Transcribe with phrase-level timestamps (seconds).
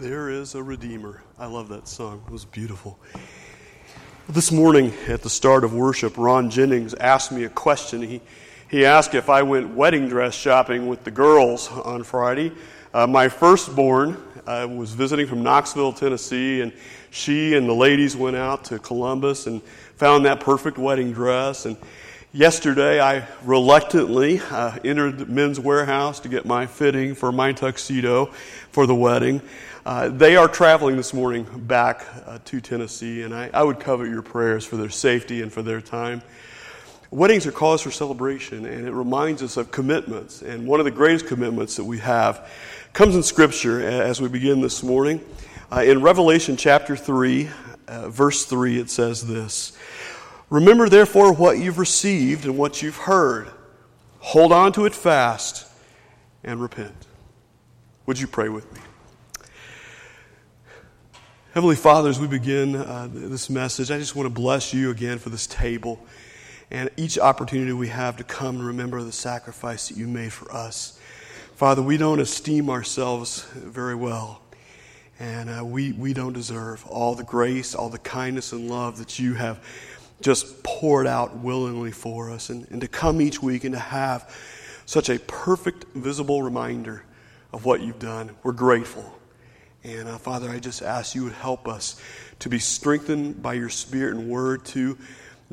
[0.00, 1.22] There is a Redeemer.
[1.38, 2.20] I love that song.
[2.26, 2.98] It was beautiful.
[4.28, 8.02] This morning at the start of worship, Ron Jennings asked me a question.
[8.02, 8.20] He,
[8.68, 12.50] he asked if I went wedding dress shopping with the girls on Friday.
[12.92, 16.72] Uh, my firstborn uh, was visiting from Knoxville, Tennessee, and
[17.12, 19.62] she and the ladies went out to Columbus and
[19.94, 21.66] found that perfect wedding dress.
[21.66, 21.76] And
[22.34, 28.26] yesterday, I reluctantly uh, entered the Men's Wearhouse to get my fitting for my tuxedo
[28.72, 29.40] for the wedding.
[29.86, 34.08] Uh, they are traveling this morning back uh, to Tennessee, and I, I would covet
[34.10, 36.22] your prayers for their safety and for their time.
[37.12, 40.42] Weddings are cause for celebration, and it reminds us of commitments.
[40.42, 42.50] And one of the greatest commitments that we have
[42.92, 45.20] comes in Scripture as we begin this morning.
[45.70, 47.48] Uh, in Revelation chapter 3,
[47.86, 49.76] uh, verse 3, it says this
[50.54, 53.50] Remember, therefore, what you've received and what you've heard.
[54.20, 55.66] Hold on to it fast
[56.44, 56.94] and repent.
[58.06, 58.80] Would you pray with me?
[61.54, 65.18] Heavenly Father, as we begin uh, this message, I just want to bless you again
[65.18, 65.98] for this table
[66.70, 70.52] and each opportunity we have to come and remember the sacrifice that you made for
[70.52, 71.00] us.
[71.56, 74.40] Father, we don't esteem ourselves very well,
[75.18, 79.18] and uh, we, we don't deserve all the grace, all the kindness and love that
[79.18, 79.58] you have
[80.24, 82.48] just poured out willingly for us.
[82.48, 84.34] And, and to come each week and to have
[84.86, 87.04] such a perfect, visible reminder
[87.52, 89.18] of what you've done, we're grateful.
[89.84, 92.00] And uh, Father, I just ask you would help us
[92.38, 94.96] to be strengthened by your Spirit and Word to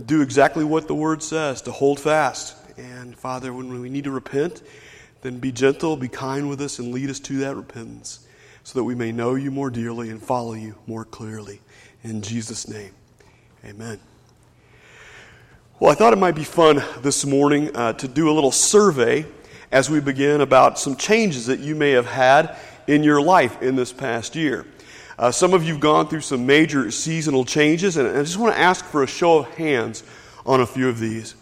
[0.06, 2.56] do exactly what the Word says, to hold fast.
[2.78, 4.64] And Father, when we need to repent,
[5.22, 8.26] then be gentle, be kind with us, and lead us to that repentance
[8.64, 11.60] so that we may know you more dearly and follow you more clearly.
[12.04, 12.94] In Jesus' name,
[13.66, 14.00] amen.
[15.82, 19.26] Well, I thought it might be fun this morning uh, to do a little survey
[19.72, 23.76] as we begin about some changes that you may have had in your life in
[23.76, 24.68] this past year.
[25.18, 28.54] Uh, some of you have gone through some major seasonal changes, and I just want
[28.54, 30.04] to ask for a show of hands
[30.46, 31.34] on a few of these.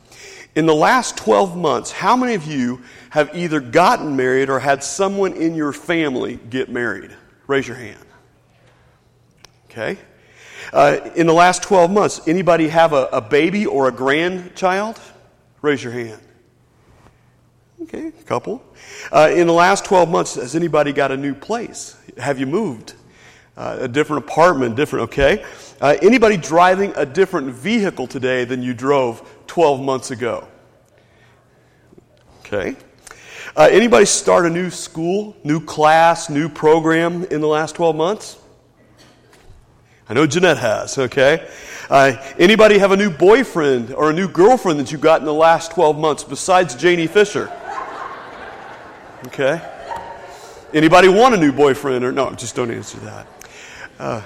[0.55, 4.85] In the last 12 months, how many of you have either gotten married or had
[4.85, 7.11] someone in your family get married?
[7.47, 8.05] Raise your hand.
[9.65, 9.97] Okay.
[10.71, 14.99] Uh, in the last 12 months, anybody have a, a baby or a grandchild?
[15.61, 16.21] Raise your hand.
[17.83, 18.61] Okay, a couple.
[19.11, 21.95] Uh, in the last 12 months, has anybody got a new place?
[22.17, 22.93] Have you moved?
[23.55, 25.43] Uh, a different apartment, different, okay?
[25.81, 30.47] Uh, anybody driving a different vehicle today than you drove 12 months ago?
[32.39, 32.75] Okay.
[33.55, 38.38] Uh, anybody start a new school, new class, new program in the last 12 months?
[40.09, 41.47] I know Jeanette has, okay?
[41.87, 45.33] Uh, anybody have a new boyfriend or a new girlfriend that you got in the
[45.33, 47.51] last 12 months besides Janie Fisher?
[49.27, 49.61] Okay?
[50.73, 52.31] Anybody want a new boyfriend or no?
[52.31, 53.27] Just don't answer that.
[53.99, 54.21] Uh,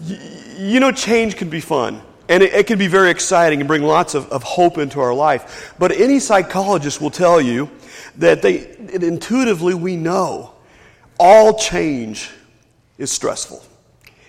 [0.00, 0.18] y-
[0.58, 2.02] you know, change can be fun.
[2.28, 5.14] And it, it, can be very exciting and bring lots of, of hope into our
[5.14, 5.74] life.
[5.78, 7.70] But any psychologist will tell you
[8.16, 10.52] that they intuitively we know
[11.18, 12.30] all change
[12.98, 13.62] is stressful.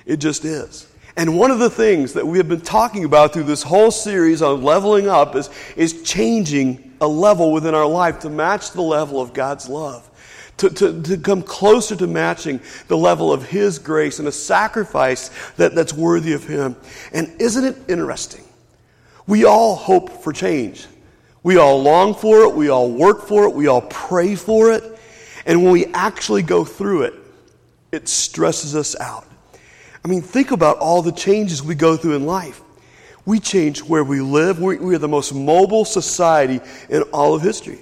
[0.08, 0.88] It just is.
[1.18, 4.42] And one of the things that we have been talking about through this whole series
[4.42, 9.20] on leveling up is, is changing a level within our life to match the level
[9.20, 10.10] of God's love,
[10.58, 15.30] to, to, to come closer to matching the level of His grace and a sacrifice
[15.58, 16.78] that, that's worthy of Him.
[17.12, 18.46] And isn't it interesting?
[19.26, 20.86] We all hope for change.
[21.44, 22.54] We all long for it.
[22.56, 23.54] We all work for it.
[23.54, 25.00] We all pray for it.
[25.46, 27.14] And when we actually go through it,
[27.92, 29.26] it stresses us out.
[30.04, 32.62] I mean, think about all the changes we go through in life
[33.28, 34.62] we change where we live.
[34.62, 37.80] We, we are the most mobile society in all of history.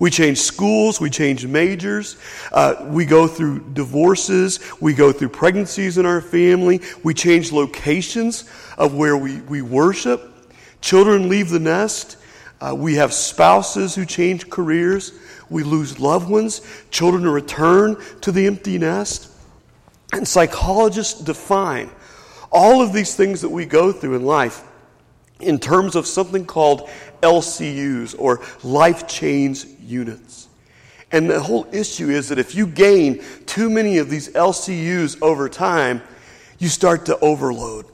[0.00, 2.16] We change schools, we change majors,
[2.50, 8.50] uh, we go through divorces, we go through pregnancies in our family, we change locations
[8.78, 10.52] of where we, we worship.
[10.80, 12.16] Children leave the nest.
[12.60, 15.12] Uh, we have spouses who change careers.
[15.50, 16.62] We lose loved ones.
[16.90, 19.29] Children return to the empty nest.
[20.12, 21.90] And psychologists define
[22.50, 24.62] all of these things that we go through in life
[25.40, 26.88] in terms of something called
[27.22, 30.48] LCUs or life change units.
[31.12, 35.48] And the whole issue is that if you gain too many of these LCUs over
[35.48, 36.02] time,
[36.58, 37.86] you start to overload.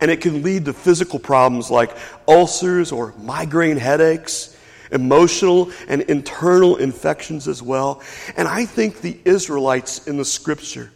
[0.00, 1.96] And it can lead to physical problems like
[2.26, 4.56] ulcers or migraine headaches,
[4.92, 8.02] emotional and internal infections as well.
[8.36, 10.90] And I think the Israelites in the scripture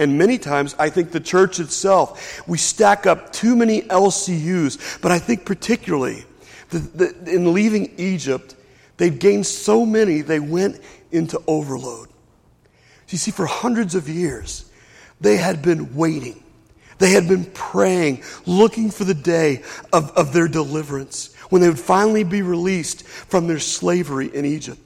[0.00, 5.00] and many times, I think the church itself, we stack up too many LCUs.
[5.02, 6.24] But I think particularly
[7.26, 8.56] in leaving Egypt,
[8.96, 10.80] they gained so many, they went
[11.12, 12.08] into overload.
[13.10, 14.64] You see, for hundreds of years,
[15.20, 16.42] They had been waiting.
[16.98, 19.62] They had been praying, looking for the day
[19.92, 24.80] of, of their deliverance, when they would finally be released from their slavery in Egypt.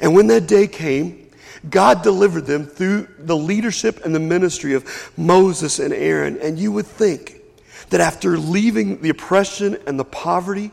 [0.00, 1.21] And when that day came,
[1.68, 6.38] God delivered them through the leadership and the ministry of Moses and Aaron.
[6.38, 7.36] And you would think
[7.90, 10.70] that after leaving the oppression and the poverty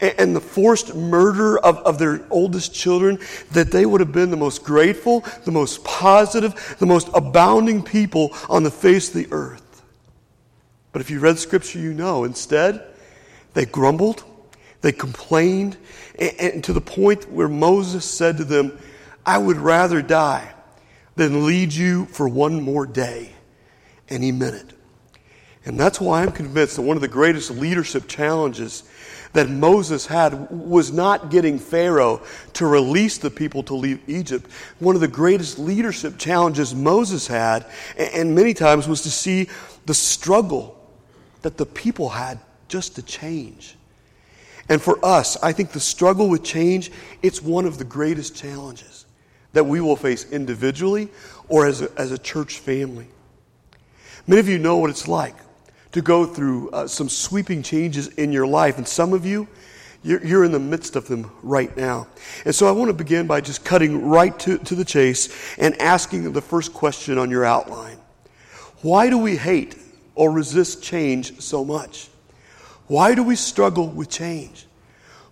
[0.00, 3.18] and the forced murder of, of their oldest children,
[3.52, 8.34] that they would have been the most grateful, the most positive, the most abounding people
[8.48, 9.62] on the face of the earth.
[10.92, 12.82] But if you read Scripture, you know instead,
[13.54, 14.24] they grumbled,
[14.80, 15.76] they complained,
[16.18, 18.78] and, and to the point where Moses said to them,
[19.26, 20.54] I would rather die
[21.16, 23.32] than lead you for one more day.
[24.08, 24.72] Meant it.
[25.64, 28.84] And that's why I'm convinced that one of the greatest leadership challenges
[29.32, 34.48] that Moses had was not getting Pharaoh to release the people to leave Egypt.
[34.78, 37.66] One of the greatest leadership challenges Moses had,
[37.98, 39.48] and many times, was to see
[39.86, 40.80] the struggle
[41.42, 42.38] that the people had
[42.68, 43.74] just to change.
[44.68, 49.05] And for us, I think the struggle with change, it's one of the greatest challenges
[49.56, 51.08] that we will face individually
[51.48, 53.06] or as a, as a church family.
[54.26, 55.34] Many of you know what it's like
[55.92, 59.48] to go through uh, some sweeping changes in your life, and some of you,
[60.02, 62.06] you're, you're, in the midst of them right now.
[62.44, 65.80] And so I want to begin by just cutting right to, to the chase and
[65.80, 67.96] asking the first question on your outline
[68.82, 69.74] Why do we hate
[70.14, 72.08] or resist change so much?
[72.88, 74.66] Why do we struggle with change?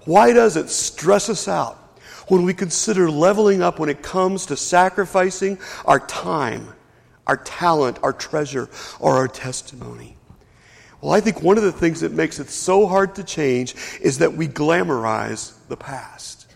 [0.06, 1.83] Why does it stress us out
[2.28, 6.68] when we consider leveling up when it comes to sacrificing our time,
[7.26, 8.68] our talent, our treasure,
[9.00, 10.16] or our testimony?
[11.00, 14.18] Well, I think one of the things that makes it so hard to change is
[14.18, 16.46] that we glamorize the past.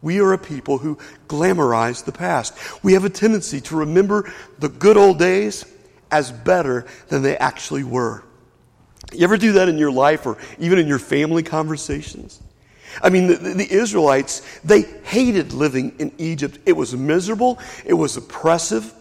[0.00, 0.98] We are a people who
[1.28, 2.56] glamorize the past.
[2.84, 5.64] We have a tendency to remember the good old days
[6.10, 8.22] as better than they actually were.
[9.12, 12.40] You ever do that in your life or even in your family conversations?
[13.02, 16.58] I mean, the, the, Israelites, they hated living in Egypt.
[16.66, 18.92] It was miserable, it was oppressive,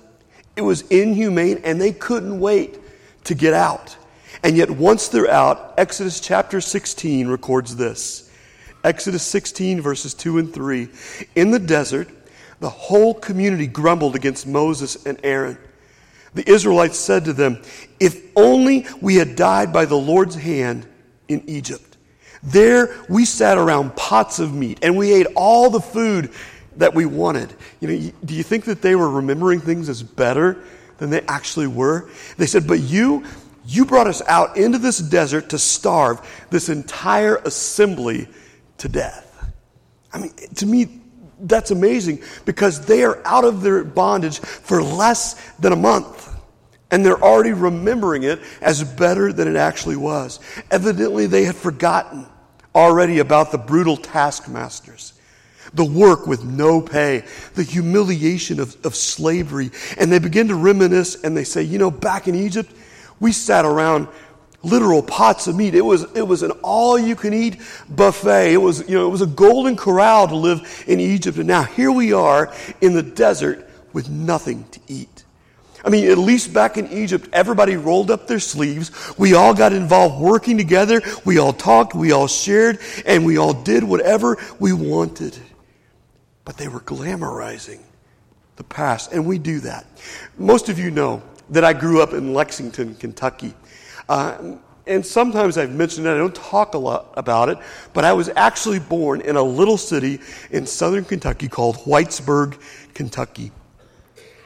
[0.56, 2.80] it was inhumane, and they couldn't wait
[3.26, 3.96] to get out.
[4.44, 8.32] And yet, once they're out, Exodus chapter 16 records this
[8.84, 10.90] Exodus 16, verses 2 and 3.
[11.36, 12.10] In the desert,
[12.60, 15.58] the whole community grumbled against Moses and Aaron.
[16.34, 17.62] The Israelites said to them,
[18.00, 20.88] If only we had died by the Lord's hand
[21.28, 21.93] in Egypt.
[22.44, 26.32] There we sat around pots of meat and we ate all the food
[26.78, 27.54] that we wanted.
[27.80, 30.62] You know, do you think that they were remembering things as better
[30.98, 32.10] than they actually were?
[32.38, 33.24] They said, But you,
[33.66, 38.28] you brought us out into this desert to starve this entire assembly
[38.80, 39.30] to death.
[40.12, 41.02] I mean, to me,
[41.40, 46.30] that's amazing because they are out of their bondage for less than a month.
[46.92, 50.40] And they're already remembering it as better than it actually was.
[50.70, 52.28] Evidently, they had forgotten
[52.76, 55.14] already about the brutal taskmasters,
[55.74, 57.24] the work with no pay,
[57.56, 59.72] the humiliation of, of slavery.
[59.98, 62.72] And they begin to reminisce and they say, you know, back in Egypt,
[63.20, 64.08] we sat around
[64.64, 65.76] literal pots of meat.
[65.76, 67.60] It was, it was an all you can eat
[67.90, 68.54] buffet.
[68.54, 71.38] It was, you know, it was a golden corral to live in Egypt.
[71.38, 75.13] And now here we are in the desert with nothing to eat.
[75.86, 78.92] I mean, at least back in Egypt, everybody rolled up their sleeves.
[79.18, 81.02] We all got involved working together.
[81.26, 85.38] We all talked, we all shared, and we all did whatever we wanted.
[86.46, 87.82] But they were glamorizing
[88.56, 89.86] the past, and we do that.
[90.38, 93.54] Most of you know that I grew up in Lexington, Kentucky.
[94.08, 97.58] Uh, and sometimes I've mentioned it, I don't talk a lot about it,
[97.94, 100.20] but I was actually born in a little city
[100.52, 102.58] in southern Kentucky called Whitesburg,
[102.94, 103.52] Kentucky.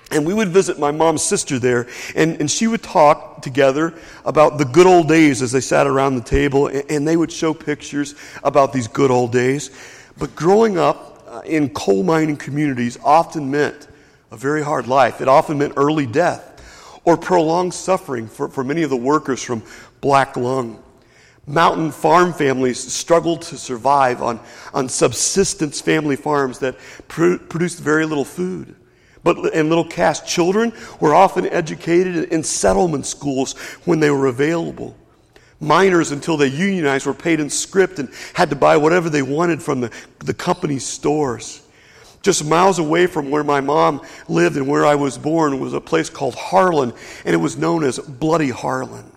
[0.09, 4.57] And we would visit my mom's sister there, and, and she would talk together about
[4.57, 7.53] the good old days as they sat around the table, and, and they would show
[7.53, 9.69] pictures about these good old days.
[10.17, 13.87] But growing up uh, in coal mining communities often meant
[14.31, 15.19] a very hard life.
[15.19, 19.61] It often meant early death or prolonged suffering for, for many of the workers from
[20.01, 20.81] black lung.
[21.45, 24.39] Mountain farm families struggled to survive on,
[24.73, 28.75] on subsistence family farms that pr- produced very little food.
[29.27, 34.95] But, and little caste children were often educated in settlement schools when they were available.
[35.59, 39.61] Miners, until they unionized, were paid in script and had to buy whatever they wanted
[39.61, 41.61] from the, the company's stores.
[42.21, 45.81] Just miles away from where my mom lived and where I was born was a
[45.81, 46.93] place called Harlan,
[47.25, 49.11] and it was known as Bloody Harlan.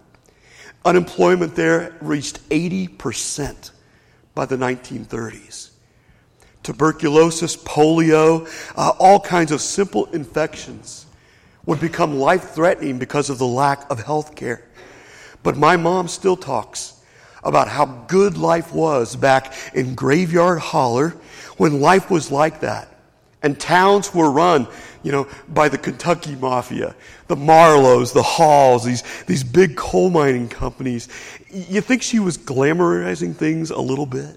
[0.84, 3.70] Unemployment there reached 80%
[4.34, 5.69] by the 1930s.
[6.62, 11.06] Tuberculosis, polio, uh, all kinds of simple infections
[11.66, 14.64] would become life threatening because of the lack of health care.
[15.42, 17.00] But my mom still talks
[17.42, 21.10] about how good life was back in Graveyard Holler
[21.56, 22.88] when life was like that.
[23.42, 24.66] And towns were run,
[25.02, 26.94] you know, by the Kentucky Mafia,
[27.28, 31.08] the Marlowes, the Halls, these, these big coal mining companies.
[31.48, 34.36] You think she was glamorizing things a little bit?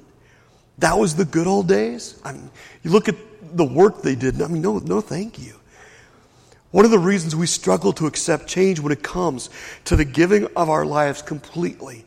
[0.79, 2.19] That was the good old days?
[2.23, 2.49] I mean,
[2.83, 3.15] you look at
[3.55, 5.53] the work they did, I mean, no, no thank you.
[6.71, 9.51] One of the reasons we struggle to accept change when it comes
[9.85, 12.03] to the giving of our lives completely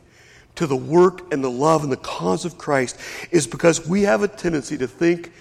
[0.55, 2.99] to the work and the love and the cause of Christ
[3.31, 5.31] is because we have a tendency to think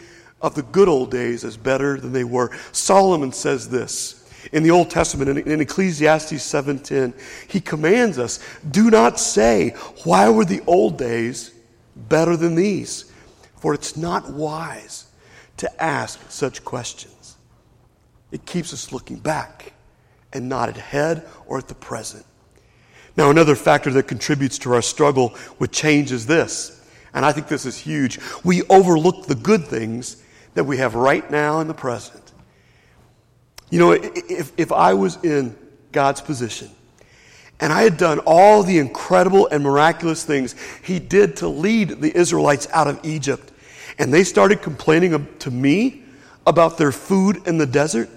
[0.40, 2.56] of the good old days as better than they were.
[2.70, 7.14] Solomon says this in the Old Testament in, Ecclesiastes 7:10.
[7.48, 8.38] He commands us,
[8.70, 9.70] "Do not say,
[10.04, 11.50] why were the old days
[11.96, 13.05] better than these?
[13.66, 15.06] For it's not wise
[15.56, 17.34] to ask such questions."
[18.30, 19.72] It keeps us looking back
[20.32, 22.24] and not ahead or at the present.
[23.16, 26.80] Now, another factor that contributes to our struggle with change is this,
[27.12, 28.20] and I think this is huge.
[28.44, 30.18] We overlook the good things
[30.54, 32.22] that we have right now in the present.
[33.70, 35.56] You know, if, if I was in
[35.90, 36.70] God's position
[37.58, 40.54] and I had done all the incredible and miraculous things
[40.84, 43.54] He did to lead the Israelites out of Egypt,
[43.98, 46.02] and they started complaining to me
[46.46, 48.08] about their food in the desert,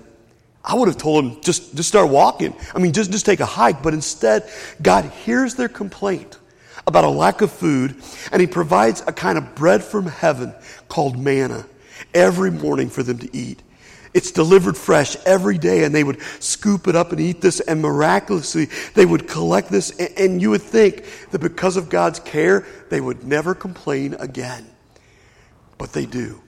[0.63, 2.53] I would have told them just, just start walking.
[2.75, 3.81] I mean, just, just take a hike.
[3.81, 4.50] But instead,
[4.81, 6.38] God hears their complaint
[6.86, 7.95] about a lack of food,
[8.31, 10.53] and He provides a kind of bread from heaven
[10.88, 11.65] called manna
[12.13, 13.62] every morning for them to eat.
[14.13, 17.81] It's delivered fresh every day, and they would scoop it up and eat this, and
[17.81, 19.91] miraculously, they would collect this.
[19.91, 24.67] And you would think that because of God's care, they would never complain again.
[25.79, 26.43] But they do.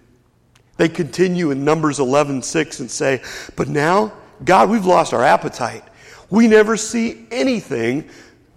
[0.78, 3.24] They continue in Numbers 11 6 and say,
[3.56, 5.84] But now, God, we've lost our appetite.
[6.30, 8.08] We never see anything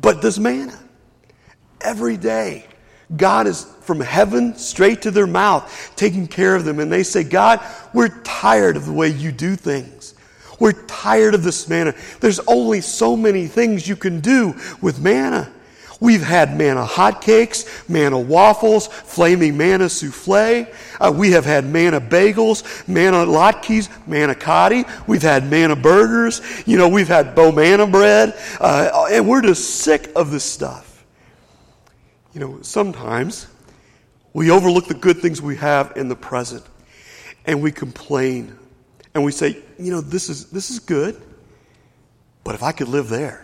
[0.00, 0.78] but this manna.
[1.81, 2.66] Every day,
[3.16, 6.81] God is from heaven straight to their mouth, taking care of them.
[6.81, 7.61] And they say, God,
[7.93, 10.14] we're tired of the way you do things.
[10.59, 11.95] We're tired of this manna.
[12.21, 15.52] There's only so many things you can do with manna.
[16.04, 20.70] We've had manna hotcakes, manna waffles, flaming manna souffle.
[21.00, 24.84] Uh, we have had manna bagels, manna latkes, manna cotti.
[25.08, 26.42] We've had manna burgers.
[26.66, 28.34] You know, we've had Bo-Manna bread.
[28.61, 31.06] Uh, and we're just sick of this stuff.
[32.34, 33.46] You know, sometimes
[34.34, 36.66] we overlook the good things we have in the present
[37.46, 38.58] and we complain
[39.14, 41.18] and we say, you know, this is, this is good,
[42.44, 43.44] but if I could live there,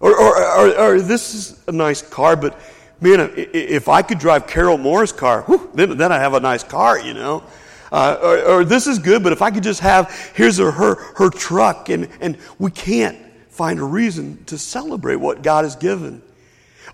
[0.00, 2.58] or, or, or, or, this is a nice car, but
[3.00, 6.62] man, if I could drive Carol Moore's car, whew, then, then I have a nice
[6.62, 7.42] car, you know.
[7.90, 11.30] Uh, or, or, this is good, but if I could just have, here's her, her,
[11.30, 13.16] truck, and, and we can't
[13.48, 16.20] find a reason to celebrate what God has given.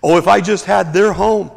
[0.01, 1.51] Oh, if I just had their home,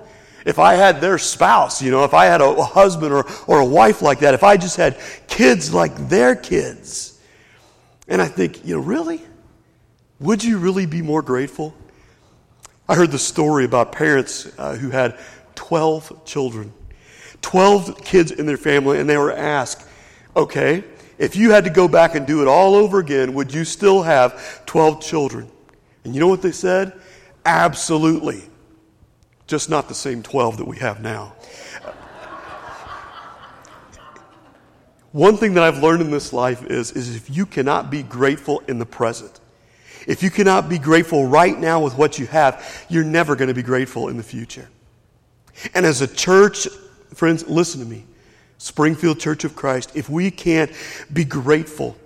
[0.47, 3.61] if I had their spouse, you know, if I had a, a husband or, or
[3.61, 4.99] a wife like that, if I just had
[5.29, 7.21] kids like their kids.
[8.09, 9.21] And I think, you know, really?
[10.21, 11.75] Would you really be more grateful?
[12.89, 15.19] I heard the story about parents uh, who had
[15.57, 16.73] 12 children,
[17.43, 19.87] 12 kids in their family, and they were asked,
[20.35, 20.85] okay,
[21.19, 24.03] if you had to go back and do it all over again, would you still
[24.03, 25.51] have 12 children?
[26.05, 26.99] And you know what they said?
[27.45, 28.43] Absolutely.
[29.47, 31.35] Just not the same 12 that we have now.
[35.13, 38.63] One thing that I've learned in this life is, is if you cannot be grateful
[38.69, 39.41] in the present,
[40.07, 43.55] if you cannot be grateful right now with what you have, you're never going to
[43.55, 44.69] be grateful in the future.
[45.75, 46.69] And as a church,
[47.15, 48.05] friends, listen to me.
[48.59, 50.71] Springfield Church of Christ, if we can't
[51.13, 51.97] be grateful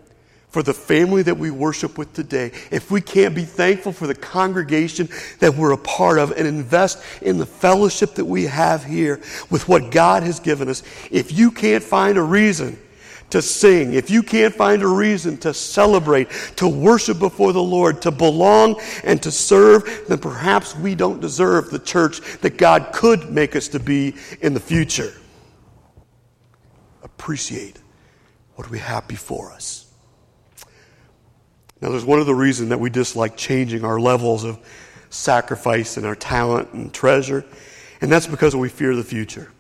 [0.48, 4.14] for the family that we worship with today, if we can't be thankful for the
[4.14, 9.20] congregation that we're a part of and invest in the fellowship that we have here
[9.48, 12.78] with what God has given us, if you can't find a reason
[13.30, 18.02] to sing, if you can't find a reason to celebrate, to worship before the Lord,
[18.02, 23.30] to belong and to serve, then perhaps we don't deserve the church that God could
[23.30, 25.12] make us to be in the future.
[27.02, 27.78] Appreciate
[28.56, 29.86] what we have before us.
[31.80, 34.58] Now, there's one of the reasons that we dislike changing our levels of
[35.08, 37.44] sacrifice and our talent and treasure,
[38.00, 39.50] and that's because we fear the future.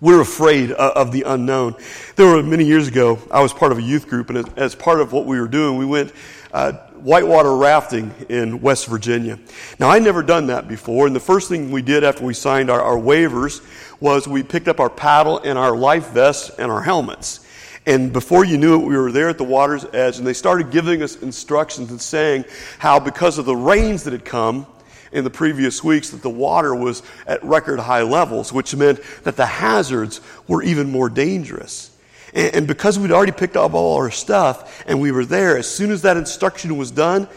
[0.00, 1.74] We're afraid of the unknown.
[2.14, 5.00] There were many years ago, I was part of a youth group, and as part
[5.00, 6.12] of what we were doing, we went
[6.52, 9.40] uh, whitewater rafting in West Virginia.
[9.80, 12.70] Now, I'd never done that before, and the first thing we did after we signed
[12.70, 13.60] our, our waivers
[13.98, 17.44] was we picked up our paddle and our life vests and our helmets.
[17.84, 20.70] And before you knew it, we were there at the water's edge, and they started
[20.70, 22.44] giving us instructions and saying
[22.78, 24.64] how, because of the rains that had come
[25.12, 29.36] in the previous weeks, that the water was at record high levels, which meant that
[29.36, 31.90] the hazards were even more dangerous.
[32.34, 35.68] And, and because we'd already picked up all our stuff and we were there, as
[35.68, 37.28] soon as that instruction was done,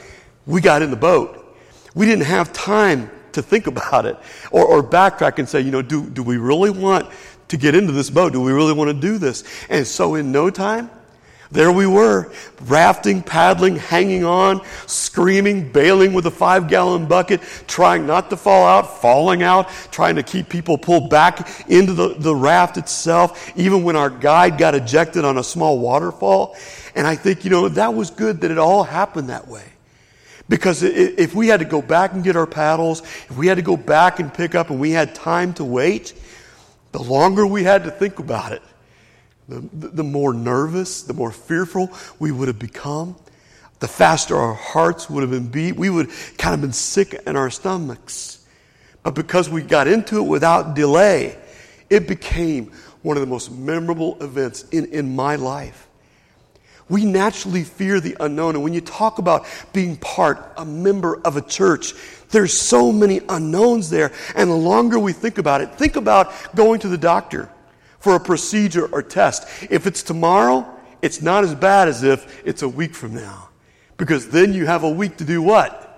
[0.45, 1.57] we got in the boat.
[1.95, 4.17] We didn't have time to think about it
[4.51, 7.11] or, or backtrack and say, you know, do, do we really want
[7.47, 8.31] to get into this boat.
[8.31, 9.43] Do we really want to do this?
[9.69, 10.89] And so in no time,
[11.51, 12.31] there we were,
[12.61, 18.65] rafting, paddling, hanging on, screaming, bailing with a five gallon bucket, trying not to fall
[18.65, 23.83] out, falling out, trying to keep people pulled back into the, the raft itself, even
[23.83, 26.55] when our guide got ejected on a small waterfall.
[26.95, 29.65] And I think, you know, that was good that it all happened that way.
[30.47, 33.61] Because if we had to go back and get our paddles, if we had to
[33.61, 36.13] go back and pick up and we had time to wait,
[36.91, 38.61] the longer we had to think about it,
[39.51, 43.15] the, the more nervous, the more fearful we would have become,
[43.79, 45.75] the faster our hearts would have been beat.
[45.75, 48.45] We would kind of been sick in our stomachs.
[49.03, 51.37] But because we got into it without delay,
[51.89, 55.87] it became one of the most memorable events in, in my life.
[56.87, 58.55] We naturally fear the unknown.
[58.55, 61.93] And when you talk about being part, a member of a church,
[62.29, 64.11] there's so many unknowns there.
[64.35, 67.49] And the longer we think about it, think about going to the doctor
[68.01, 69.47] for a procedure or test.
[69.71, 70.67] If it's tomorrow,
[71.01, 73.49] it's not as bad as if it's a week from now.
[73.97, 75.90] Because then you have a week to do what?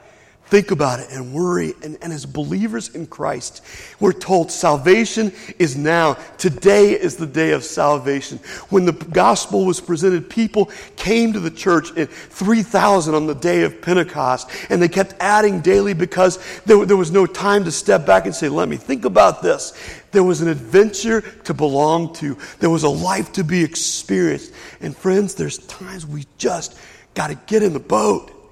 [0.53, 1.73] Think about it and worry.
[1.81, 3.63] And, and, as believers in Christ,
[3.99, 6.13] we're told salvation is now.
[6.37, 8.37] Today is the day of salvation.
[8.69, 13.63] When the gospel was presented, people came to the church in 3,000 on the day
[13.63, 14.47] of Pentecost.
[14.69, 18.35] And they kept adding daily because there, there was no time to step back and
[18.35, 19.73] say, let me think about this.
[20.11, 22.37] There was an adventure to belong to.
[22.59, 24.53] There was a life to be experienced.
[24.81, 26.77] And friends, there's times we just
[27.15, 28.42] got to get in the boat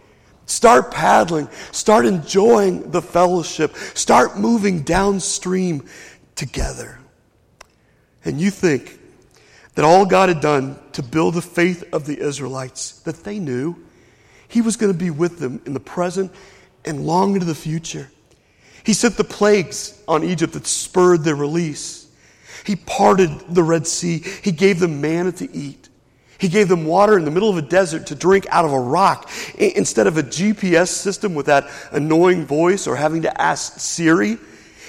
[0.51, 1.48] Start paddling.
[1.72, 3.74] Start enjoying the fellowship.
[3.96, 5.88] Start moving downstream
[6.36, 6.99] together.
[8.26, 8.99] And you think
[9.76, 13.78] that all God had done to build the faith of the Israelites, that they knew
[14.49, 16.34] He was going to be with them in the present
[16.84, 18.12] and long into the future.
[18.84, 22.08] He sent the plagues on Egypt that spurred their release.
[22.65, 24.19] He parted the Red Sea.
[24.19, 25.88] He gave them manna to eat.
[26.41, 28.80] He gave them water in the middle of a desert to drink out of a
[28.80, 34.39] rock instead of a GPS system with that annoying voice or having to ask Siri.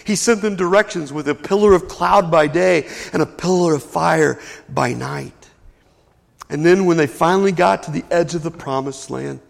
[0.06, 3.82] He sent them directions with a pillar of cloud by day and a pillar of
[3.82, 5.50] fire by night.
[6.48, 9.40] And then when they finally got to the edge of the promised land,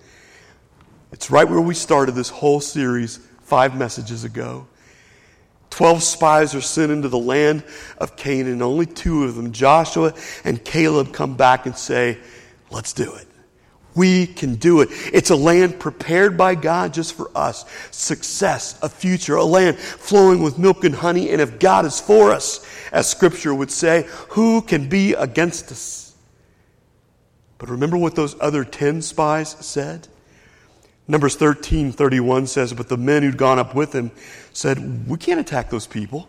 [1.12, 4.66] it's right where we started this whole series five messages ago.
[5.72, 7.64] Twelve spies are sent into the land
[7.96, 8.52] of Canaan.
[8.52, 10.12] and Only two of them, Joshua
[10.44, 12.18] and Caleb, come back and say,
[12.70, 13.26] Let's do it.
[13.94, 14.90] We can do it.
[15.14, 17.64] It's a land prepared by God just for us.
[17.90, 21.30] Success, a future, a land flowing with milk and honey.
[21.30, 26.14] And if God is for us, as scripture would say, who can be against us?
[27.56, 30.06] But remember what those other 10 spies said?
[31.08, 34.10] Numbers 13, 31 says, But the men who'd gone up with him
[34.52, 36.28] said, We can't attack those people.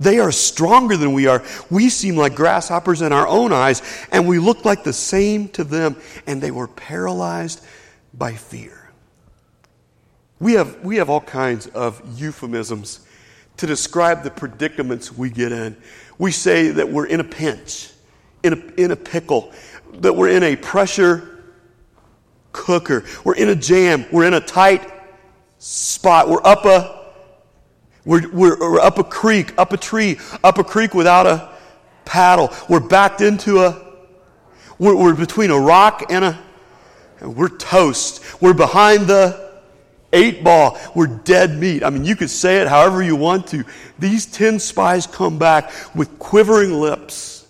[0.00, 1.42] They are stronger than we are.
[1.70, 5.64] We seem like grasshoppers in our own eyes, and we look like the same to
[5.64, 5.96] them.
[6.26, 7.64] And they were paralyzed
[8.14, 8.90] by fear.
[10.38, 13.00] We have, we have all kinds of euphemisms
[13.56, 15.76] to describe the predicaments we get in.
[16.16, 17.90] We say that we're in a pinch,
[18.44, 19.52] in a, in a pickle,
[19.94, 21.37] that we're in a pressure
[22.58, 23.04] cooker.
[23.24, 24.04] We're in a jam.
[24.10, 24.90] We're in a tight
[25.58, 26.28] spot.
[26.28, 26.98] We're up a
[28.04, 31.50] we're, we're, we're, up a creek, up a tree, up a creek without a
[32.04, 32.50] paddle.
[32.68, 33.86] We're backed into a
[34.78, 36.38] we're, we're between a rock and a
[37.20, 38.40] we're toast.
[38.40, 39.60] We're behind the
[40.12, 40.78] eight ball.
[40.94, 41.82] We're dead meat.
[41.82, 43.64] I mean, you could say it however you want to.
[43.98, 47.46] These 10 spies come back with quivering lips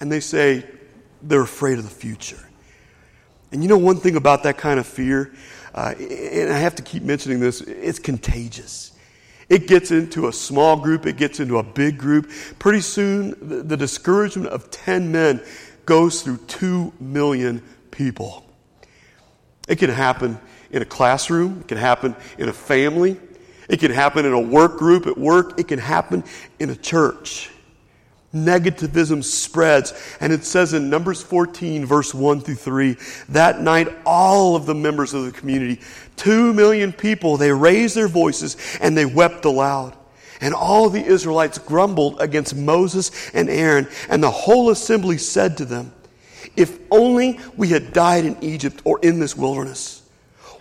[0.00, 0.64] and they say
[1.22, 2.47] they're afraid of the future.
[3.52, 5.32] And you know one thing about that kind of fear,
[5.74, 8.92] uh, and I have to keep mentioning this, it's contagious.
[9.48, 12.30] It gets into a small group, it gets into a big group.
[12.58, 15.42] Pretty soon, the, the discouragement of 10 men
[15.86, 18.44] goes through 2 million people.
[19.66, 20.38] It can happen
[20.70, 23.18] in a classroom, it can happen in a family,
[23.70, 26.24] it can happen in a work group at work, it can happen
[26.58, 27.50] in a church
[28.34, 29.94] negativism spreads.
[30.20, 32.96] And it says in Numbers 14, verse 1 through 3,
[33.30, 35.80] that night all of the members of the community,
[36.16, 39.96] two million people, they raised their voices and they wept aloud.
[40.40, 45.64] And all the Israelites grumbled against Moses and Aaron, and the whole assembly said to
[45.64, 45.92] them,
[46.54, 50.02] If only we had died in Egypt or in this wilderness.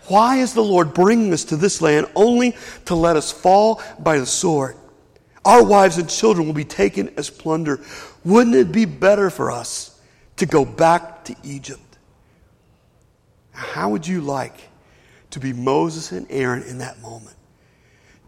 [0.08, 4.18] Why is the Lord bringing us to this land only to let us fall by
[4.18, 4.78] the sword?
[5.48, 7.80] Our wives and children will be taken as plunder.
[8.26, 9.98] Wouldn't it be better for us
[10.36, 11.80] to go back to Egypt?
[13.52, 14.60] How would you like
[15.30, 17.38] to be Moses and Aaron in that moment?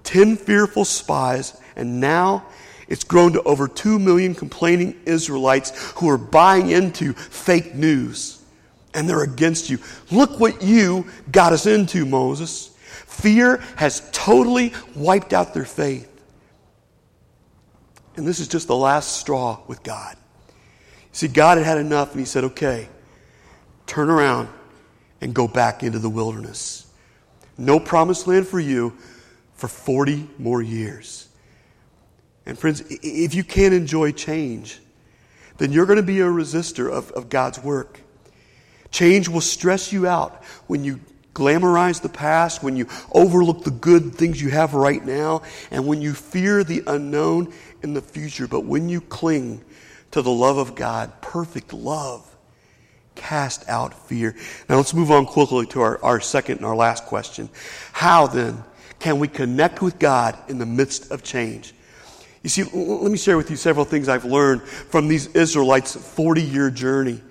[0.04, 2.46] Ten fearful spies, and now
[2.88, 8.42] it's grown to over 2 million complaining Israelites who are buying into fake news
[8.94, 9.78] and they're against you.
[10.10, 12.70] Look what you got us into, Moses.
[12.78, 16.09] Fear has totally wiped out their faith.
[18.20, 20.18] And this is just the last straw with God.
[21.14, 22.90] See, God had had enough and He said, okay,
[23.88, 24.50] turn around
[25.22, 26.86] and go back into the wilderness.
[27.58, 28.98] No promised land for you
[29.54, 31.30] for 40 more years.
[32.46, 34.82] And friends, if you can't enjoy change,
[35.58, 38.02] then you're going to be a resistor of, of God's work.
[38.92, 41.00] Change will stress you out when you
[41.34, 46.02] glamorize the past, when you overlook the good things you have right now, and when
[46.02, 47.54] you fear the unknown
[47.84, 48.48] in the future.
[48.48, 49.64] But when you cling
[50.12, 52.26] to the love of God, perfect love,
[53.16, 54.36] cast out fear.
[54.68, 57.50] Now let's move on quickly to our, our second and our last question.
[57.92, 58.64] How then
[59.00, 61.74] can we connect with God in the midst of change?
[62.44, 66.42] You see, let me share with you several things I've learned from these Israelites' 40
[66.42, 67.22] year journey.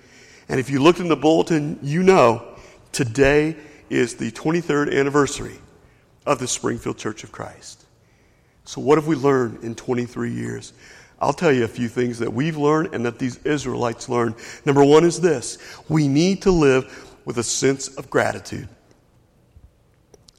[0.48, 2.46] And if you looked in the bulletin, you know
[2.92, 3.56] today
[3.88, 5.58] is the 23rd anniversary
[6.26, 7.86] of the Springfield Church of Christ.
[8.68, 10.74] So, what have we learned in 23 years?
[11.22, 14.34] I'll tell you a few things that we've learned and that these Israelites learned.
[14.66, 15.56] Number one is this
[15.88, 18.68] we need to live with a sense of gratitude.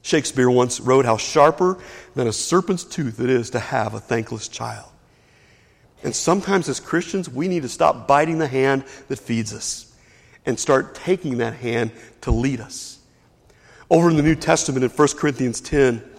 [0.02, 1.76] Shakespeare once wrote how sharper
[2.14, 4.88] than a serpent's tooth it is to have a thankless child.
[6.04, 9.92] And sometimes as Christians, we need to stop biting the hand that feeds us
[10.46, 11.90] and start taking that hand
[12.20, 13.00] to lead us.
[13.90, 16.09] Over in the New Testament in 1 Corinthians 10,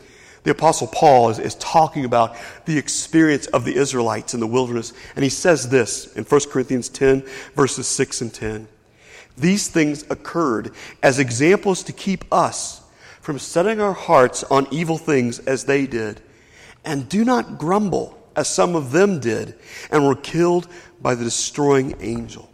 [0.43, 4.93] the Apostle Paul is, is talking about the experience of the Israelites in the wilderness.
[5.15, 7.23] And he says this in 1 Corinthians 10,
[7.55, 8.67] verses 6 and 10.
[9.37, 12.81] These things occurred as examples to keep us
[13.21, 16.21] from setting our hearts on evil things as they did.
[16.83, 19.55] And do not grumble as some of them did
[19.91, 20.67] and were killed
[21.01, 22.49] by the destroying angel.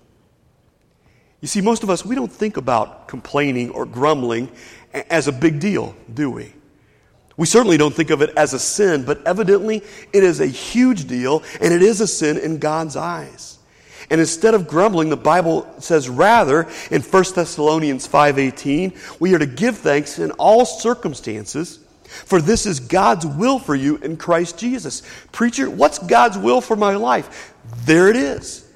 [1.39, 4.51] You see, most of us, we don't think about complaining or grumbling
[4.93, 6.53] as a big deal, do we?
[7.37, 11.07] We certainly don't think of it as a sin, but evidently it is a huge
[11.07, 13.59] deal and it is a sin in God's eyes.
[14.09, 19.45] And instead of grumbling, the Bible says rather in 1 Thessalonians 5:18, we are to
[19.45, 25.03] give thanks in all circumstances, for this is God's will for you in Christ Jesus.
[25.31, 27.53] Preacher, what's God's will for my life?
[27.85, 28.66] There it is.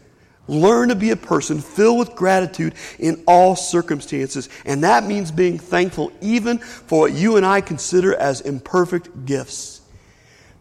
[0.48, 5.60] Learn to be a person filled with gratitude in all circumstances, and that means being
[5.60, 9.82] thankful even for what you and I consider as imperfect gifts.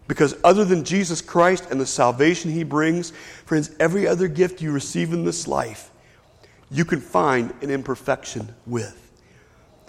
[0.07, 3.13] Because other than Jesus Christ and the salvation he brings,
[3.47, 5.91] friends, every other gift you receive in this life,
[6.69, 8.97] you can find an imperfection with.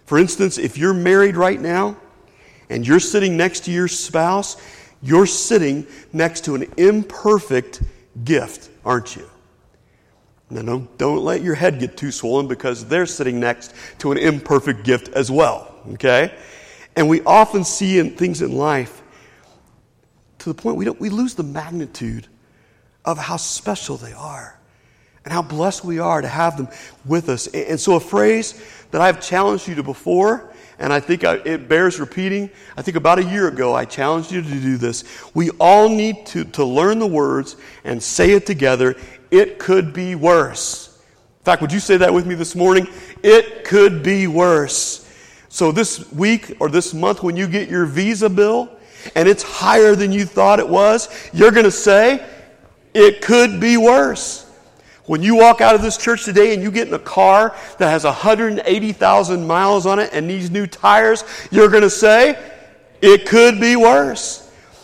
[0.05, 1.97] For instance, if you're married right now
[2.69, 4.57] and you're sitting next to your spouse,
[5.01, 7.81] you're sitting next to an imperfect
[8.23, 9.27] gift, aren't you?
[10.51, 14.17] Now, don't, don't let your head get too swollen because they're sitting next to an
[14.17, 16.35] imperfect gift as well, okay?
[16.95, 19.01] And we often see in things in life
[20.39, 22.27] to the point we, don't, we lose the magnitude
[23.05, 24.59] of how special they are
[25.23, 26.67] and how blessed we are to have them
[27.05, 27.47] with us.
[27.47, 28.61] And so, a phrase
[28.91, 32.49] that I've challenged you to before, and I think it bears repeating.
[32.75, 35.03] I think about a year ago, I challenged you to do this.
[35.35, 38.95] We all need to, to learn the words and say it together.
[39.31, 40.99] It could be worse.
[41.39, 42.87] In fact, would you say that with me this morning?
[43.23, 45.07] It could be worse.
[45.49, 48.69] So, this week or this month, when you get your visa bill,
[49.15, 52.25] and it's higher than you thought it was, you're going to say,
[52.93, 54.47] it could be worse.
[55.05, 57.89] When you walk out of this church today and you get in a car that
[57.89, 62.39] has 180,000 miles on it and needs new tires, you're going to say,
[63.01, 64.40] it could be worse.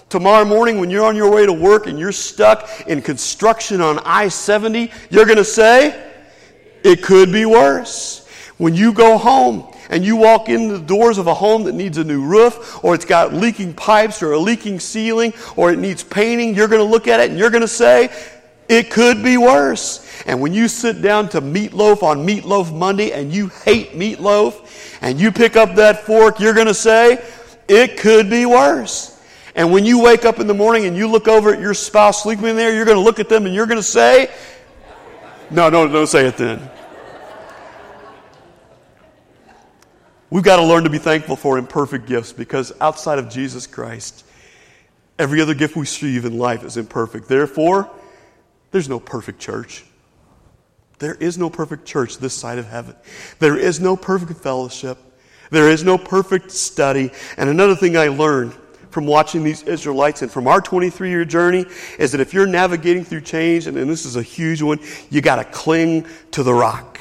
[0.10, 4.00] Tomorrow morning, when you're on your way to work and you're stuck in construction on
[4.06, 6.02] I 70, you're going to say,
[6.82, 8.26] it could be worse.
[8.58, 11.98] When you go home and you walk in the doors of a home that needs
[11.98, 16.06] a new roof, or it's got leaking pipes, or a leaking ceiling, or it needs
[16.06, 18.10] painting, you're going to look at it and you're going to say,
[18.70, 20.24] it could be worse.
[20.26, 25.20] And when you sit down to meatloaf on Meatloaf Monday and you hate meatloaf, and
[25.20, 27.22] you pick up that fork, you're going to say,
[27.68, 29.17] it could be worse.
[29.58, 32.22] And when you wake up in the morning and you look over at your spouse
[32.22, 34.32] sleeping there, you're going to look at them and you're going to say,
[35.50, 36.70] No, no, don't say it then.
[40.30, 44.26] We've got to learn to be thankful for imperfect gifts because outside of Jesus Christ,
[45.18, 47.28] every other gift we receive in life is imperfect.
[47.28, 47.90] Therefore,
[48.70, 49.86] there's no perfect church.
[51.00, 52.96] There is no perfect church this side of heaven.
[53.40, 55.00] There is no perfect fellowship.
[55.50, 57.10] There is no perfect study.
[57.38, 58.54] And another thing I learned
[58.90, 61.66] from watching these Israelites and from our 23 year journey
[62.00, 65.22] is that if you're navigating through change, and, and this is a huge one, you
[65.22, 67.00] got to cling to the rock.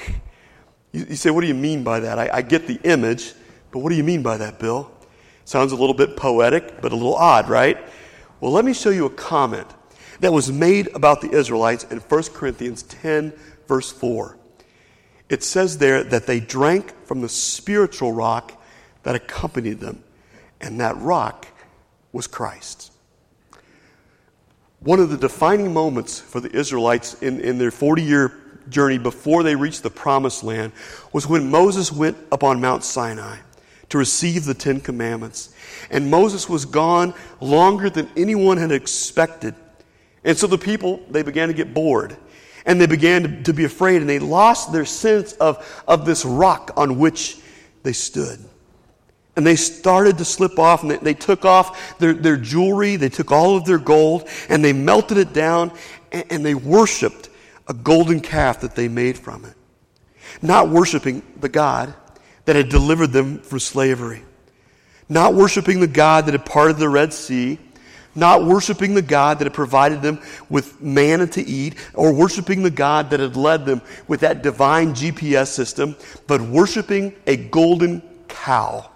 [0.93, 2.19] You, you, say, what do you mean by that?
[2.19, 3.35] I, I get the image,
[3.71, 4.91] but what do you mean by that, Bill?
[5.45, 7.79] Sounds a little bit poetic, but a little odd, right?
[8.41, 9.69] Well, let me show you a comment
[10.21, 13.33] that was made about the Israelites in 1 Corinthians 10
[13.67, 14.37] verse 4.
[15.29, 18.63] It says there that they drank from the spiritual rock
[19.03, 20.03] that accompanied them,
[20.61, 21.47] and that rock
[22.17, 22.93] was Christ.
[24.81, 28.33] One of the defining moments for the Israelites in, in their 40 year
[28.69, 30.73] journey before they reached the promised land
[31.13, 33.37] was when Moses went up on Mount Sinai
[33.91, 35.55] to receive the Ten Commandments.
[35.91, 39.55] And Moses was gone longer than anyone had expected.
[40.25, 42.17] And so the people, they began to get bored
[42.65, 46.25] and they began to, to be afraid and they lost their sense of, of this
[46.25, 47.39] rock on which
[47.85, 48.41] they stood.
[49.37, 53.11] And they started to slip off and they, they took off their, their jewelry, they
[53.11, 55.73] took all of their gold and they melted it down
[56.11, 57.29] and, and they worshiped
[57.69, 59.55] a golden calf that they made from it.
[60.41, 61.95] Not worshiping the God
[62.47, 64.23] that had delivered them from slavery.
[65.09, 67.59] Not worshiping the God that had parted the Red Sea
[68.17, 70.19] not worshiping the God that had provided them
[70.49, 74.95] with manna to eat or worshiping the God that had led them with that divine
[74.95, 75.95] GPS system,
[76.27, 78.91] but worshiping a golden cow.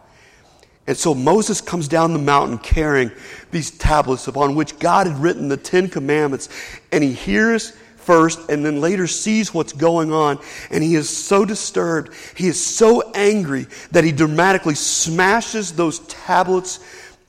[0.87, 3.13] And so Moses comes down the mountain carrying
[3.51, 6.49] these tablets upon which God had written the Ten Commandments,
[6.91, 10.39] and he hears first and then later sees what's going on,
[10.71, 16.81] and he is so disturbed, he is so angry that he dramatically smashes those tablets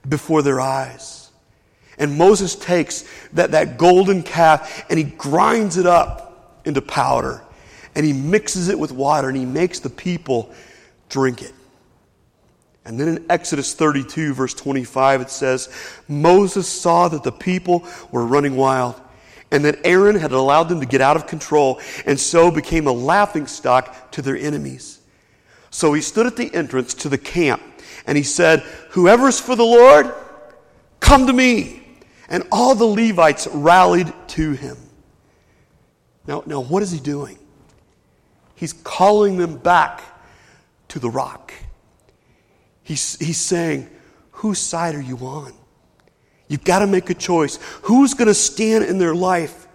[0.08, 1.22] before their eyes.
[1.98, 7.44] And Moses takes that, that golden calf and he grinds it up into powder.
[7.94, 10.52] And he mixes it with water and he makes the people
[11.10, 11.54] drink it.
[12.84, 15.70] And then in Exodus 32, verse 25, it says,
[16.08, 19.00] Moses saw that the people were running wild
[19.52, 22.92] and that Aaron had allowed them to get out of control and so became a
[22.92, 25.00] laughing stock to their enemies.
[25.70, 27.62] So he stood at the entrance to the camp
[28.08, 30.12] and he said, Whoever's for the Lord,
[31.00, 31.78] come to me.
[32.30, 34.78] And all the Levites rallied to him.
[36.26, 37.38] Now, now what is he doing?
[38.56, 40.02] He's calling them back
[40.90, 41.54] to the rock.
[42.84, 43.90] He's, he's saying,
[44.32, 45.54] Whose side are you on?
[46.48, 47.60] You've got to make a choice.
[47.84, 49.68] Who's going to stand in their life?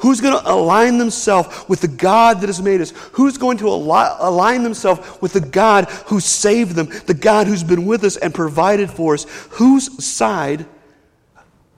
[0.00, 2.90] Who's going to align themselves with the God that has made us?
[3.12, 7.86] Who's going to align themselves with the God who saved them, the God who's been
[7.86, 9.24] with us and provided for us?
[9.50, 10.66] Whose side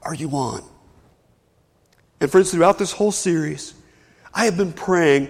[0.03, 0.63] are you on?
[2.21, 3.75] And friends, throughout this whole series,
[4.33, 5.29] I have been praying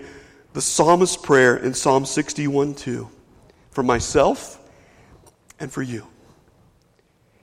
[0.53, 3.09] the psalmist's prayer in Psalm 61 2
[3.71, 4.61] for myself
[5.59, 6.07] and for you.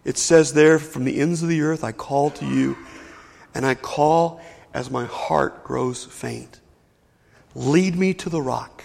[0.04, 2.78] It says there, From the ends of the earth I call to you,
[3.54, 4.42] and I call
[4.74, 6.60] as my heart grows faint.
[7.56, 8.84] Lead me to the rock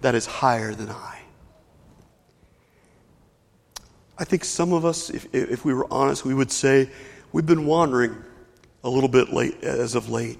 [0.00, 1.20] that is higher than I.
[4.18, 6.90] I think some of us, if, if we were honest, we would say,
[7.32, 8.14] We've been wandering
[8.84, 10.38] a little bit late as of late.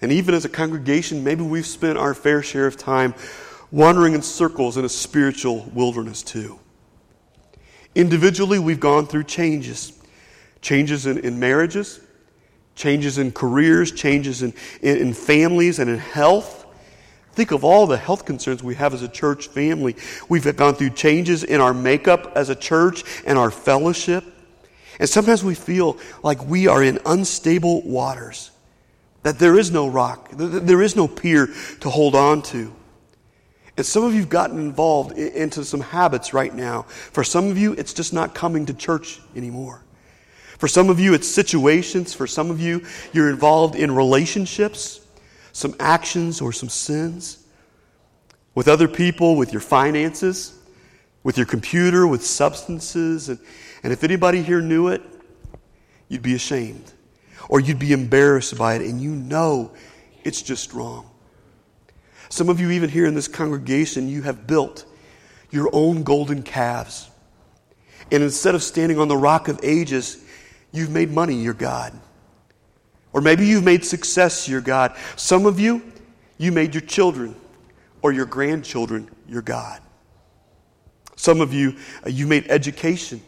[0.00, 3.14] And even as a congregation, maybe we've spent our fair share of time
[3.70, 6.58] wandering in circles in a spiritual wilderness too.
[7.94, 9.92] Individually, we've gone through changes
[10.64, 12.00] changes in, in marriages,
[12.74, 16.64] changes in careers, changes in, in, in families and in health.
[17.32, 19.94] Think of all the health concerns we have as a church family.
[20.28, 24.24] We've gone through changes in our makeup as a church and our fellowship.
[24.98, 28.50] And sometimes we feel like we are in unstable waters,
[29.22, 31.48] that there is no rock, there is no pier
[31.80, 32.72] to hold on to.
[33.76, 36.82] And some of you have gotten involved into some habits right now.
[36.82, 39.82] For some of you, it's just not coming to church anymore.
[40.58, 42.14] For some of you, it's situations.
[42.14, 45.00] For some of you, you're involved in relationships,
[45.52, 47.44] some actions or some sins
[48.54, 50.56] with other people, with your finances,
[51.24, 53.28] with your computer, with substances.
[53.28, 53.40] And,
[53.82, 55.02] and if anybody here knew it,
[56.08, 56.92] you'd be ashamed
[57.48, 59.72] or you'd be embarrassed by it, and you know
[60.22, 61.10] it's just wrong.
[62.34, 64.86] Some of you, even here in this congregation, you have built
[65.52, 67.08] your own golden calves.
[68.10, 70.20] And instead of standing on the rock of ages,
[70.72, 71.92] you've made money your God.
[73.12, 74.96] Or maybe you've made success your God.
[75.14, 75.80] Some of you,
[76.36, 77.36] you made your children
[78.02, 79.80] or your grandchildren your God.
[81.14, 83.22] Some of you, uh, you made education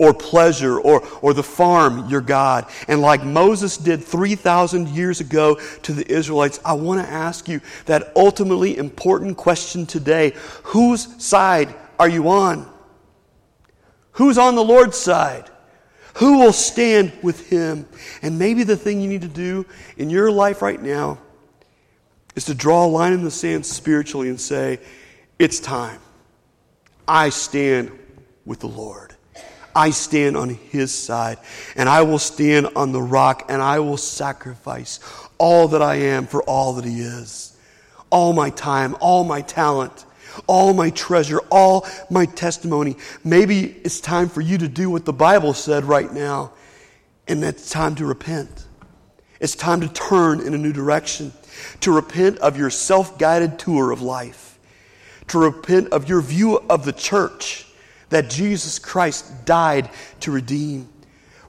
[0.00, 2.66] or pleasure or, or the farm your God.
[2.88, 7.60] And like Moses did 3,000 years ago to the Israelites, I want to ask you
[7.84, 10.32] that ultimately important question today
[10.62, 12.66] whose side are you on?
[14.12, 15.50] Who's on the Lord's side?
[16.14, 17.86] Who will stand with him?
[18.22, 19.66] And maybe the thing you need to do
[19.98, 21.18] in your life right now
[22.34, 24.80] is to draw a line in the sand spiritually and say,
[25.38, 26.00] It's time.
[27.06, 27.90] I stand
[28.46, 29.09] with the Lord.
[29.74, 31.38] I stand on his side,
[31.76, 35.00] and I will stand on the rock, and I will sacrifice
[35.38, 37.56] all that I am for all that he is.
[38.10, 40.04] All my time, all my talent,
[40.46, 42.96] all my treasure, all my testimony.
[43.24, 46.52] Maybe it's time for you to do what the Bible said right now,
[47.28, 48.66] and it's time to repent.
[49.38, 51.32] It's time to turn in a new direction,
[51.80, 54.58] to repent of your self guided tour of life,
[55.28, 57.66] to repent of your view of the church
[58.10, 60.88] that Jesus Christ died to redeem.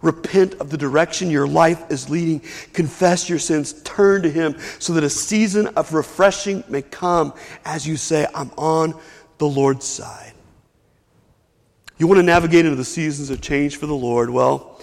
[0.02, 2.42] Repent of the direction your life is leading.
[2.74, 3.74] Confess your sins.
[3.84, 7.34] Turn to Him so that a season of refreshing may come
[7.66, 9.00] as you say, I'm on
[9.38, 10.34] the Lord's side.
[11.98, 14.32] You want to navigate into the seasons of change for the Lord?
[14.32, 14.80] Well,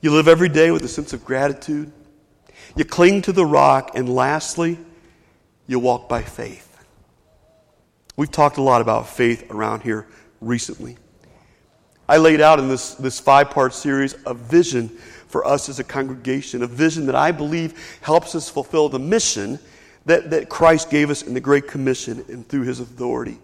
[0.00, 1.90] you live every day with a sense of gratitude.
[2.76, 3.92] You cling to the rock.
[3.96, 4.78] And lastly,
[5.66, 6.66] you walk by faith.
[8.16, 10.06] We've talked a lot about faith around here
[10.40, 10.96] recently.
[12.10, 14.88] I laid out in this, this five part series a vision
[15.28, 19.60] for us as a congregation, a vision that I believe helps us fulfill the mission
[20.06, 23.38] that, that Christ gave us in the Great Commission and through his authority.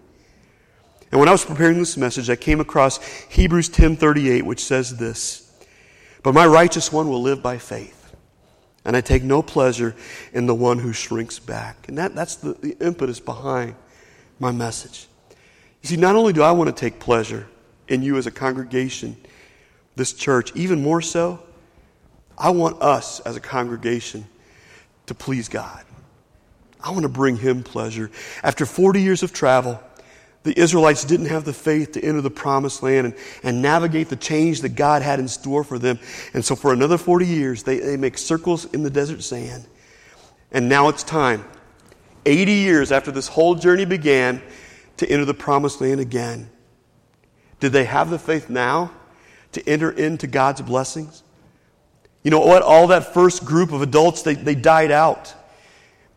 [1.12, 2.98] And when I was preparing this message, I came across
[3.28, 5.48] Hebrews 10:38, which says this:
[6.24, 8.16] "But my righteous one will live by faith,
[8.84, 9.94] and I take no pleasure
[10.32, 13.76] in the one who shrinks back." And that, that's the, the impetus behind
[14.40, 15.06] my message.
[15.82, 17.46] You see, not only do I want to take pleasure
[17.88, 19.16] in you as a congregation,
[19.94, 21.42] this church, even more so,
[22.38, 24.26] I want us as a congregation
[25.06, 25.84] to please God.
[26.82, 28.10] I want to bring Him pleasure.
[28.42, 29.80] After 40 years of travel,
[30.42, 34.16] the Israelites didn't have the faith to enter the promised land and, and navigate the
[34.16, 35.98] change that God had in store for them.
[36.34, 39.66] And so, for another 40 years, they, they make circles in the desert sand.
[40.52, 41.44] And now it's time,
[42.24, 44.40] 80 years after this whole journey began,
[44.98, 46.48] to enter the promised land again.
[47.60, 48.92] Did they have the faith now
[49.52, 51.22] to enter into God's blessings?
[52.22, 52.62] You know what?
[52.62, 55.32] All that first group of adults, they, they died out.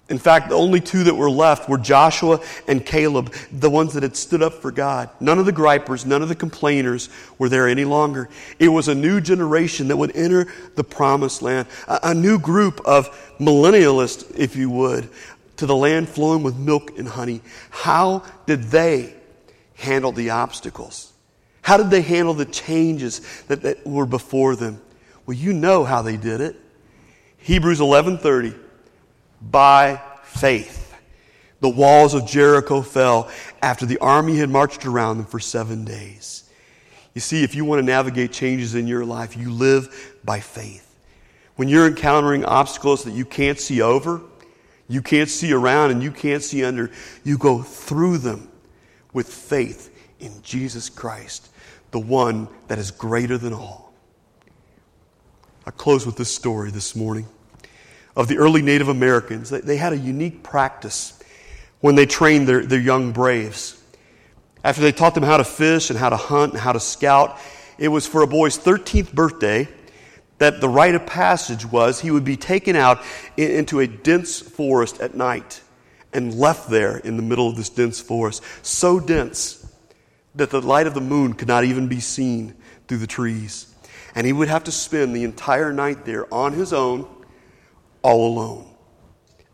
[0.10, 4.02] In fact, the only two that were left were Joshua and Caleb, the ones that
[4.02, 5.12] had stood up for God.
[5.20, 8.28] None of the gripers, none of the complainers were there any longer.
[8.58, 12.82] It was a new generation that would enter the promised land, a, a new group
[12.86, 13.08] of
[13.40, 15.10] millennialists, if you would,
[15.58, 17.42] to the land flowing with milk and honey.
[17.70, 19.14] How did they
[19.76, 21.14] handle the obstacles?
[21.62, 24.82] How did they handle the changes that, that were before them?
[25.26, 26.56] Well, you know how they did it.
[27.38, 28.58] Hebrews 11:30
[29.42, 30.90] by faith
[31.60, 33.30] the walls of Jericho fell
[33.62, 36.50] after the army had marched around them for 7 days.
[37.14, 40.86] You see, if you want to navigate changes in your life, you live by faith.
[41.56, 44.22] When you're encountering obstacles that you can't see over,
[44.88, 46.92] you can't see around and you can't see under,
[47.26, 48.50] you go through them
[49.12, 51.49] with faith in Jesus Christ
[51.92, 53.94] the one that is greater than all.
[55.66, 57.28] I close with this story this morning
[58.16, 59.50] of the early Native Americans.
[59.50, 61.20] They, had a unique practice
[61.80, 63.82] when they trained their, their young braves.
[64.64, 67.40] After they taught them how to fish and how to hunt and how to scout,
[67.78, 69.68] it was for a boy's 13th birthday
[70.40, 73.02] that the rite of passage was he would be taken out
[73.38, 75.62] into a dense forest at night
[76.14, 78.42] and left there in the middle of this dense forest.
[78.64, 79.69] So dense
[80.40, 82.56] that the light of the moon could not even be seen
[82.88, 83.74] through the trees.
[84.16, 87.08] And he would have to spend the entire night there on his own,
[88.02, 88.68] all alone,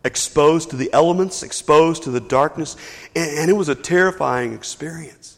[0.04, 2.78] exposed to the elements, exposed to the darkness.
[3.16, 5.38] And, it was a terrifying experience.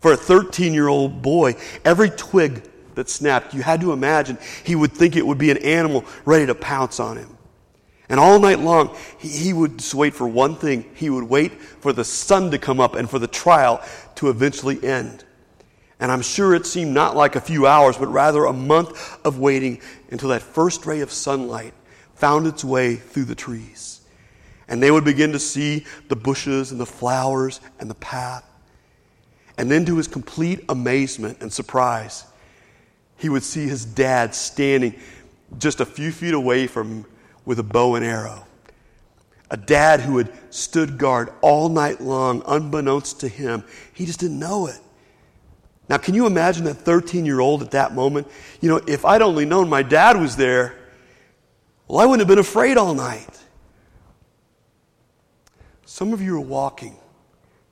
[0.00, 4.74] For a 13 year old boy, every twig that snapped, you had to imagine he
[4.74, 7.37] would think it would be an animal ready to pounce on him.
[8.08, 10.84] And all night long, he, he would just wait for one thing.
[10.94, 13.82] He would wait for the sun to come up and for the trial
[14.16, 15.24] to eventually end.
[16.00, 19.38] And I'm sure it seemed not like a few hours, but rather a month of
[19.38, 19.80] waiting
[20.10, 21.74] until that first ray of sunlight
[22.14, 24.00] found its way through the trees.
[24.68, 28.44] And they would begin to see the bushes and the flowers and the path.
[29.56, 32.24] And then, to his complete amazement and surprise,
[33.16, 34.94] he would see his dad standing
[35.58, 37.04] just a few feet away from
[37.48, 38.44] with a bow and arrow.
[39.50, 43.64] A dad who had stood guard all night long, unbeknownst to him.
[43.94, 44.78] He just didn't know it.
[45.88, 48.28] Now, can you imagine that 13 year old at that moment?
[48.60, 50.74] You know, if I'd only known my dad was there,
[51.88, 53.40] well, I wouldn't have been afraid all night.
[55.86, 56.98] Some of you are walking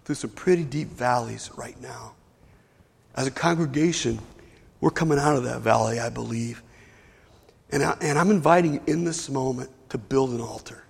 [0.06, 2.14] through some pretty deep valleys right now.
[3.14, 4.20] As a congregation,
[4.80, 6.62] we're coming out of that valley, I believe.
[7.70, 10.84] And, I, and I'm inviting you in this moment to build an altar.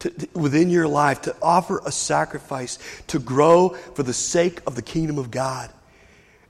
[0.00, 4.74] To, to, within your life, to offer a sacrifice, to grow for the sake of
[4.74, 5.70] the kingdom of God.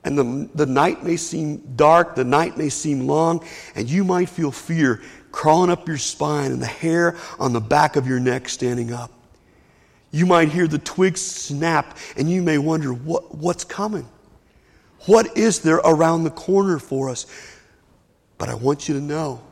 [0.04, 4.28] And the, the night may seem dark, the night may seem long, and you might
[4.28, 5.02] feel fear
[5.32, 9.10] crawling up your spine and the hair on the back of your neck standing up.
[10.10, 14.08] You might hear the twigs snap, and you may wonder what, what's coming.
[15.06, 17.26] What is there around the corner for us?
[18.38, 19.42] But I want you to know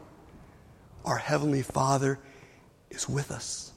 [1.05, 2.18] our Heavenly Father
[2.91, 3.72] is with us.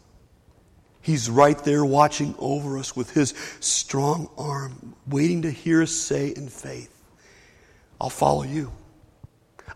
[1.02, 6.30] He's right there watching over us with His strong arm, waiting to hear us say
[6.30, 6.96] in faith,
[8.00, 8.72] I'll follow you.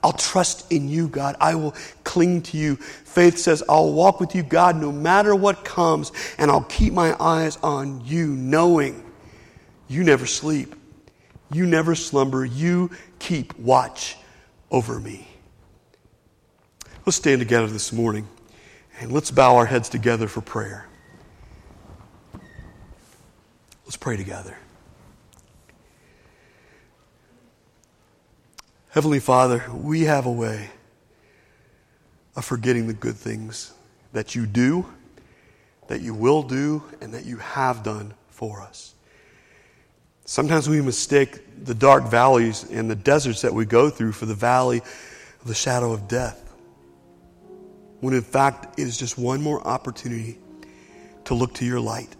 [0.03, 1.35] I'll trust in you, God.
[1.39, 2.75] I will cling to you.
[2.75, 7.15] Faith says, I'll walk with you, God, no matter what comes, and I'll keep my
[7.19, 9.03] eyes on you, knowing
[9.87, 10.75] you never sleep.
[11.51, 12.43] You never slumber.
[12.43, 14.17] You keep watch
[14.73, 15.27] over me.
[17.05, 18.27] Let's stand together this morning
[18.99, 20.87] and let's bow our heads together for prayer.
[23.85, 24.57] Let's pray together.
[28.89, 30.71] Heavenly Father, we have a way
[32.35, 33.73] of forgetting the good things
[34.11, 34.87] that you do,
[35.87, 38.95] that you will do, and that you have done for us.
[40.25, 44.35] Sometimes we mistake the dark valleys and the deserts that we go through for the
[44.35, 46.39] valley of the shadow of death.
[47.99, 50.37] When in fact, it is just one more opportunity
[51.25, 52.13] to look to your light,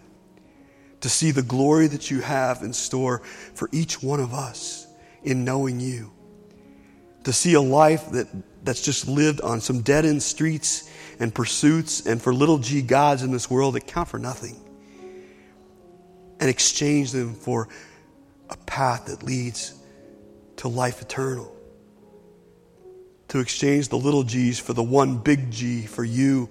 [1.01, 4.87] to see the glory that you have in store for each one of us
[5.23, 6.11] in knowing you,
[7.25, 8.27] to see a life that,
[8.63, 13.23] that's just lived on some dead end streets and pursuits and for little g gods
[13.23, 14.59] in this world that count for nothing,
[16.39, 17.67] and exchange them for
[18.53, 19.73] a path that leads
[20.57, 21.53] to life eternal.
[23.29, 26.49] To exchange the little g's for the one big G for you,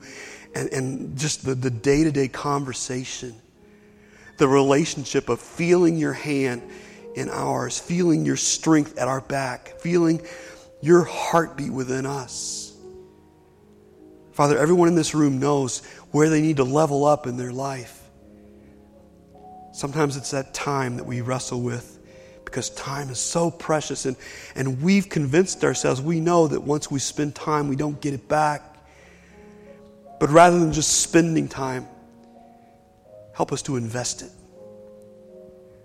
[0.55, 3.35] and, and just the day to day conversation,
[4.39, 6.63] the relationship of feeling your hand
[7.15, 10.27] in ours, feeling your strength at our back, feeling
[10.81, 12.75] your heartbeat within us.
[14.33, 18.02] Father, everyone in this room knows where they need to level up in their life.
[19.73, 21.99] Sometimes it's that time that we wrestle with
[22.45, 24.15] because time is so precious and,
[24.55, 28.29] and we've convinced ourselves, we know that once we spend time, we don't get it
[28.29, 28.63] back.
[30.21, 31.89] But rather than just spending time,
[33.35, 34.31] help us to invest it.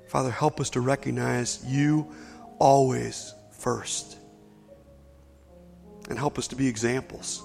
[0.10, 2.14] Father, help us to recognize you
[2.60, 4.18] always first.
[6.10, 7.42] And help us to be examples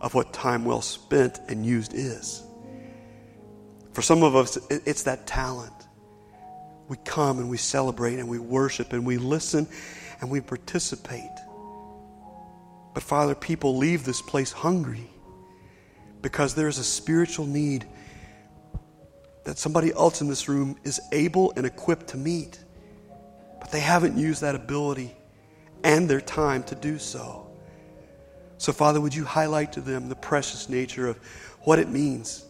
[0.00, 2.42] of what time well spent and used is.
[3.98, 5.74] For some of us, it's that talent.
[6.86, 9.66] We come and we celebrate and we worship and we listen
[10.20, 11.36] and we participate.
[12.94, 15.10] But Father, people leave this place hungry
[16.22, 17.88] because there's a spiritual need
[19.42, 22.60] that somebody else in this room is able and equipped to meet.
[23.58, 25.12] But they haven't used that ability
[25.82, 27.50] and their time to do so.
[28.58, 31.16] So, Father, would you highlight to them the precious nature of
[31.62, 32.44] what it means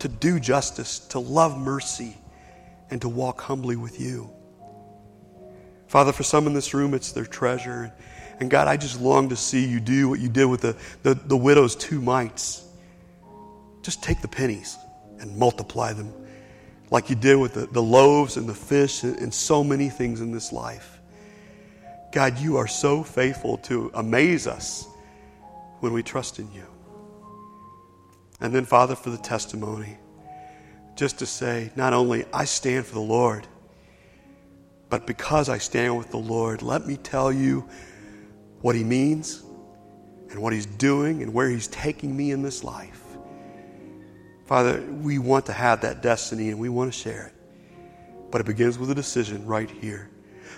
[0.00, 2.16] to do justice, to love mercy,
[2.90, 4.30] and to walk humbly with you.
[5.86, 7.92] Father, for some in this room, it's their treasure.
[8.40, 11.14] And God, I just long to see you do what you did with the, the,
[11.14, 12.64] the widow's two mites.
[13.82, 14.76] Just take the pennies
[15.18, 16.12] and multiply them
[16.90, 20.20] like you did with the, the loaves and the fish and, and so many things
[20.20, 21.00] in this life.
[22.12, 24.86] God, you are so faithful to amaze us
[25.80, 26.66] when we trust in you.
[28.40, 29.98] And then, Father, for the testimony,
[30.96, 33.46] just to say, not only I stand for the Lord,
[34.90, 37.68] but because I stand with the Lord, let me tell you
[38.60, 39.42] what He means
[40.30, 43.02] and what He's doing and where He's taking me in this life.
[44.46, 47.34] Father, we want to have that destiny and we want to share it.
[48.30, 50.10] But it begins with a decision right here.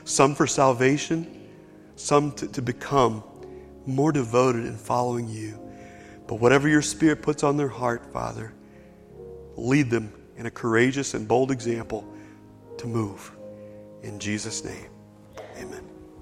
[0.05, 1.49] Some for salvation,
[1.97, 3.25] some to, to become
[3.87, 5.59] more devoted in following you.
[6.31, 8.53] But whatever your spirit puts on their heart, Father,
[9.57, 12.07] lead them in a courageous and bold example
[12.79, 13.33] to move.
[14.05, 14.90] In Jesus' name.